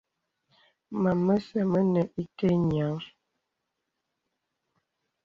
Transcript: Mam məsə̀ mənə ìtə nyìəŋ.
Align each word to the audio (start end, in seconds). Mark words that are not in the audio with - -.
Mam 1.01 1.17
məsə̀ 1.25 1.61
mənə 1.71 2.01
ìtə 2.21 2.47
nyìəŋ. 2.67 2.95